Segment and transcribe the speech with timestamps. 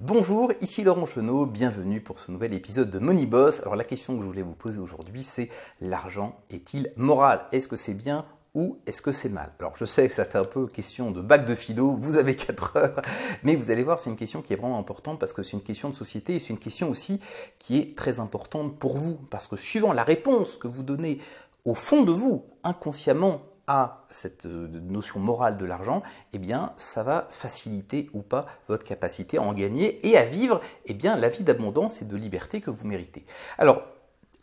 [0.00, 3.60] Bonjour, ici Laurent Chenot, bienvenue pour ce nouvel épisode de Money Boss.
[3.60, 5.50] Alors la question que je voulais vous poser aujourd'hui, c'est
[5.80, 7.46] l'argent est-il moral?
[7.52, 9.52] Est-ce que c'est bien ou est-ce que c'est mal?
[9.60, 12.34] Alors je sais que ça fait un peu question de bac de philo, vous avez
[12.36, 13.02] 4 heures,
[13.44, 15.62] mais vous allez voir, c'est une question qui est vraiment importante parce que c'est une
[15.62, 17.20] question de société et c'est une question aussi
[17.60, 19.14] qui est très importante pour vous.
[19.30, 21.18] Parce que suivant la réponse que vous donnez
[21.64, 26.02] au fond de vous, inconsciemment, à cette euh, notion morale de l'argent,
[26.32, 30.60] eh bien, ça va faciliter ou pas votre capacité à en gagner et à vivre
[30.86, 33.24] eh bien, la vie d'abondance et de liberté que vous méritez.
[33.58, 33.82] Alors,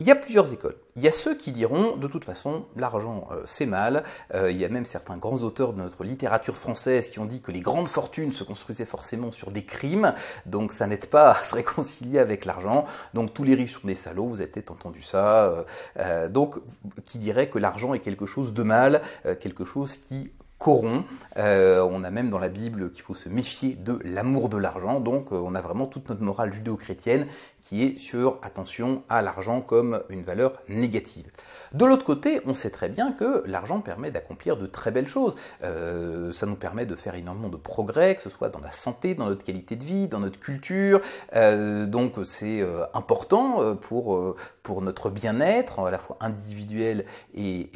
[0.00, 0.76] il y a plusieurs écoles.
[0.96, 4.02] Il y a ceux qui diront, de toute façon, l'argent euh, c'est mal.
[4.34, 7.40] Euh, il y a même certains grands auteurs de notre littérature française qui ont dit
[7.40, 10.14] que les grandes fortunes se construisaient forcément sur des crimes,
[10.44, 12.84] donc ça n'aide pas à se réconcilier avec l'argent.
[13.14, 15.64] Donc tous les riches sont des salauds, vous avez peut-être entendu ça.
[15.98, 16.56] Euh, donc
[17.04, 19.02] qui dirait que l'argent est quelque chose de mal,
[19.40, 21.04] quelque chose qui corrompt.
[21.36, 25.00] on a même dans la Bible qu'il faut se méfier de l'amour de l'argent.
[25.00, 27.26] Donc on a vraiment toute notre morale judéo-chrétienne
[27.62, 31.30] qui est sur attention à l'argent comme une valeur négative.
[31.72, 35.34] De l'autre côté, on sait très bien que l'argent permet d'accomplir de très belles choses.
[35.62, 39.14] Euh, ça nous permet de faire énormément de progrès, que ce soit dans la santé,
[39.14, 41.00] dans notre qualité de vie, dans notre culture.
[41.34, 47.70] Euh, donc c'est euh, important pour, pour notre bien-être, à la fois individuel et,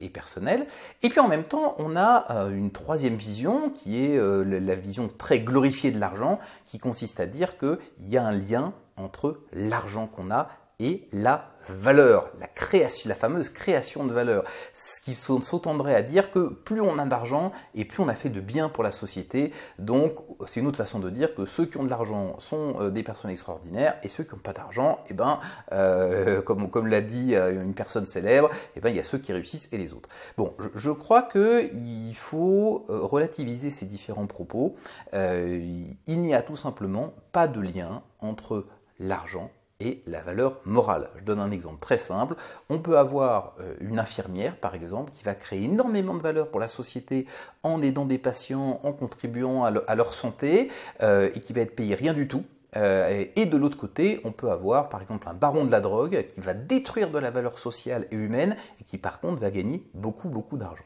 [0.00, 0.66] et, personnel.
[1.02, 2.13] Et puis en même temps, on a
[2.50, 7.58] une troisième vision qui est la vision très glorifiée de l'argent, qui consiste à dire
[7.58, 10.48] qu'il y a un lien entre l'argent qu'on a
[10.78, 14.44] et la valeur, la création, la fameuse création de valeur.
[14.72, 18.28] Ce qui s'entendrait à dire que plus on a d'argent et plus on a fait
[18.28, 19.52] de bien pour la société.
[19.78, 22.90] Donc c'est une autre façon de dire que ceux qui ont de l'argent sont euh,
[22.90, 25.40] des personnes extraordinaires et ceux qui n'ont pas d'argent, eh ben,
[25.72, 29.18] euh, comme, comme l'a dit euh, une personne célèbre, eh ben, il y a ceux
[29.18, 30.08] qui réussissent et les autres.
[30.36, 34.76] Bon, je, je crois qu'il faut relativiser ces différents propos.
[35.12, 38.66] il n'y a tout simplement pas de lien entre
[38.98, 39.50] l'argent
[39.84, 41.10] et la valeur morale.
[41.16, 42.34] Je donne un exemple très simple.
[42.70, 46.60] On peut avoir euh, une infirmière, par exemple, qui va créer énormément de valeur pour
[46.60, 47.26] la société
[47.62, 50.70] en aidant des patients, en contribuant à, leur santé,
[51.02, 52.44] euh, et qui va être payée rien du tout.
[52.76, 56.26] Euh, et de l'autre côté, on peut avoir par exemple un baron de la drogue
[56.34, 59.84] qui va détruire de la valeur sociale et humaine et qui par contre va gagner
[59.94, 60.82] beaucoup beaucoup d'argent.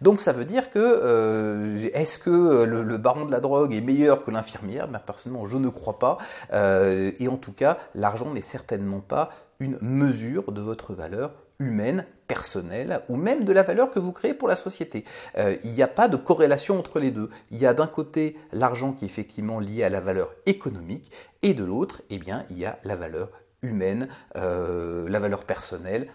[0.00, 4.24] Donc ça veut dire que euh, est-ce que le, baron de la drogue est meilleur
[4.24, 4.88] que l'infirmière?
[4.88, 6.18] Ben, Personnellement, je ne crois pas.
[6.52, 12.06] Euh, et en tout cas, l'argent n'est certainement pas une mesure de votre valeur humaine,
[12.26, 15.04] personnelle, ou même de la valeur que vous créez pour la société.
[15.36, 17.28] Euh, il n'y a pas de corrélation entre les deux.
[17.50, 21.10] Il y a d'un côté l'argent qui est effectivement lié à la valeur économique,
[21.42, 23.30] et de l'autre, eh bien, il y a la valeur
[23.62, 26.08] humaine, la valeur personnelle,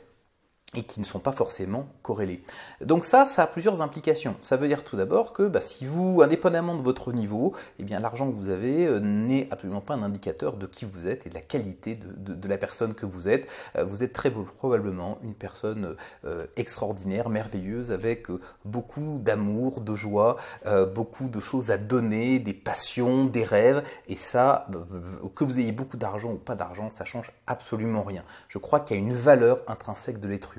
[0.74, 2.44] et qui ne sont pas forcément corrélés.
[2.82, 4.36] Donc ça, ça a plusieurs implications.
[4.42, 8.00] Ça veut dire tout d'abord que bah, si vous, indépendamment de votre niveau, eh bien
[8.00, 11.30] l'argent que vous avez euh, n'est absolument pas un indicateur de qui vous êtes et
[11.30, 13.48] de la qualité de, la personne que vous êtes.
[13.78, 15.96] Euh, vous êtes très probablement une personne
[16.26, 18.28] euh, extraordinaire, merveilleuse, avec
[18.66, 20.38] beaucoup d'amour, de joie,
[20.94, 23.84] beaucoup de choses à donner, des passions, des rêves.
[24.08, 24.68] Et ça,
[25.36, 28.24] que vous ayez beaucoup d'argent ou pas d'argent, ça change absolument rien.
[28.48, 30.55] Je crois qu'il y a une valeur intrinsèque de l'être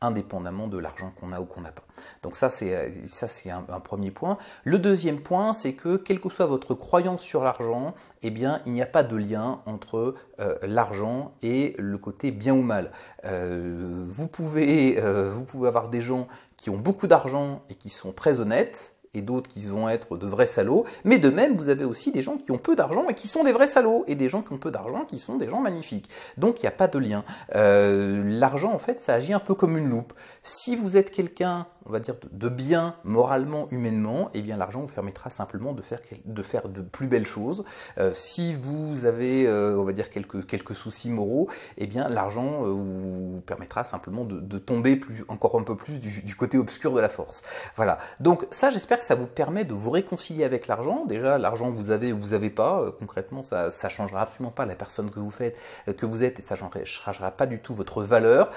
[0.00, 1.82] indépendamment de l'argent qu'on a ou qu'on n'a pas.
[2.22, 4.38] Donc ça, c'est euh, ça c'est un, premier point.
[4.64, 8.72] Le deuxième point, c'est que quelle que soit votre croyance sur l'argent, eh bien, il
[8.72, 12.90] n'y a pas de lien entre euh, l'argent et le côté bien ou mal.
[13.24, 18.95] Euh, vous pouvez avoir des gens qui ont beaucoup d'argent et qui sont très honnêtes,
[19.14, 20.84] et d'autres qui vont être de vrais salauds.
[21.04, 23.44] Mais de même, vous avez aussi des gens qui ont peu d'argent et qui sont
[23.44, 26.08] des vrais salauds, et des gens qui ont peu d'argent qui sont des gens magnifiques.
[26.36, 27.24] Donc il n'y a pas de lien.
[27.54, 30.12] Euh, l'argent, en fait, ça agit un peu comme une loupe.
[30.42, 34.92] Si vous êtes quelqu'un on va dire, de bien moralement, humainement, eh bien l'argent vous
[34.92, 37.64] permettra simplement de faire, de plus belles choses.
[37.98, 41.48] Euh, si vous avez, euh, on va dire, quelques, soucis moraux,
[41.78, 46.36] eh bien l'argent euh, vous permettra simplement de, tomber plus, encore un peu plus du,
[46.36, 47.42] côté obscur de la force.
[47.76, 47.98] Voilà.
[48.20, 51.04] Donc ça, j'espère que ça vous permet de vous réconcilier avec l'argent.
[51.06, 54.74] Déjà, l'argent vous avez ou vous n'avez pas, concrètement, ça ne changera absolument pas la
[54.74, 55.56] personne que vous faites,
[55.96, 58.50] que vous êtes, et ça changera pas du tout votre valeur.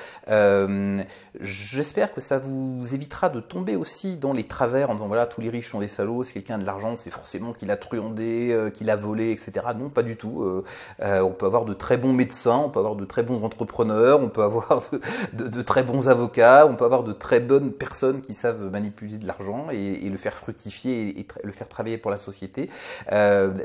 [1.39, 5.41] j'espère que ça vous évitera de tomber aussi dans les travers en disant voilà tous
[5.41, 8.69] les riches sont des salauds, c'est quelqu'un de l'argent, c'est forcément qu'il a truandé, euh,
[8.69, 9.51] qu'il a volé, etc.
[9.77, 10.43] Non, pas du tout.
[10.43, 10.63] Euh,
[11.01, 14.21] euh, on peut avoir de très bons médecins, on peut avoir de très bons entrepreneurs,
[14.21, 14.83] on peut avoir
[15.33, 19.27] de, très bons avocats, on peut avoir de très bonnes personnes qui savent manipuler de
[19.27, 22.69] l'argent et, le faire fructifier et, le faire travailler pour la société.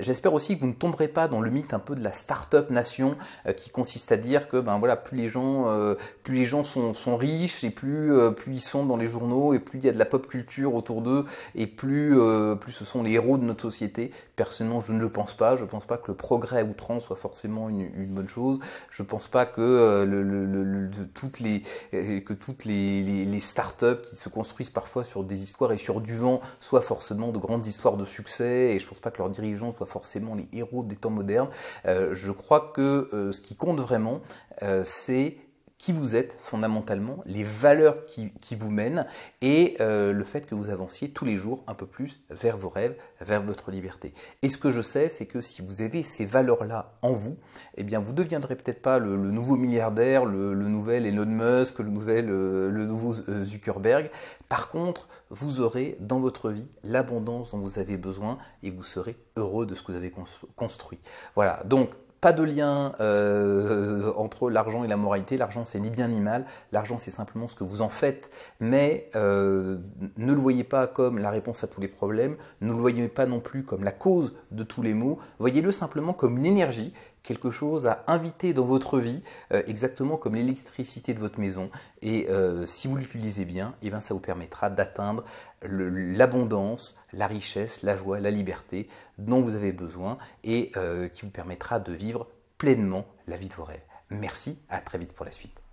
[0.00, 2.70] J'espère aussi que vous ne tomberez pas dans le mythe un peu de la start-up
[2.70, 3.16] nation
[3.56, 5.66] qui consiste à dire que ben voilà plus les gens
[6.22, 8.12] plus les gens sont, riches et plus
[8.46, 11.02] ils sont dans les journaux et plus il y a de la pop culture autour
[11.02, 11.24] d'eux,
[11.54, 14.10] et plus, euh, plus ce sont les héros de notre société.
[14.36, 15.56] Personnellement, je ne le pense pas.
[15.56, 18.58] Je ne pense pas que le progrès à outrance soit forcément une, bonne chose.
[18.90, 21.62] Je ne pense pas que, euh, toutes les,
[21.92, 26.14] euh, que toutes les startups qui se construisent parfois sur des histoires et sur du
[26.14, 29.30] vent soient forcément de grandes histoires de succès, et je ne pense pas que leurs
[29.30, 31.48] dirigeants soient forcément les héros des temps modernes.
[31.84, 34.20] je crois que ce qui compte vraiment,
[34.84, 35.36] c'est
[35.84, 39.06] qui vous êtes fondamentalement, les valeurs qui, vous mènent
[39.42, 42.70] et euh, le fait que vous avanciez tous les jours un peu plus vers vos
[42.70, 44.14] rêves, vers votre liberté.
[44.40, 47.36] Et ce que je sais, c'est que si vous avez ces valeurs-là en vous,
[47.76, 52.30] eh bien vous deviendrez peut-être pas le, nouveau milliardaire, le, nouvel Elon Musk, le, nouvel,
[52.30, 54.10] euh, le nouveau euh, Zuckerberg.
[54.48, 59.18] Par contre, vous aurez dans votre vie l'abondance dont vous avez besoin et vous serez
[59.36, 60.14] heureux de ce que vous avez
[60.56, 61.00] construit.
[61.34, 61.90] Voilà, donc
[62.24, 65.36] pas de lien euh, entre l'argent et la moralité.
[65.36, 66.46] L'argent, c'est ni bien ni mal.
[66.72, 68.30] L'argent, c'est simplement ce que vous en faites.
[68.60, 69.76] Mais euh,
[70.16, 72.36] ne le voyez pas comme la réponse à tous les problèmes.
[72.62, 75.18] Ne le voyez pas non plus comme la cause de tous les maux.
[75.38, 76.94] Voyez-le simplement comme une énergie
[77.24, 79.22] quelque chose à inviter dans votre vie,
[79.52, 81.70] euh, exactement comme l'électricité de votre maison.
[82.02, 85.24] Et euh, si vous l'utilisez bien, et eh bien, ça vous permettra d'atteindre
[85.62, 88.86] l'abondance, la richesse, la joie, la liberté
[89.18, 92.28] dont vous avez besoin et euh, qui vous permettra de vivre
[92.58, 93.80] pleinement la vie de vos rêves.
[94.10, 95.63] Merci, à très vite pour la suite.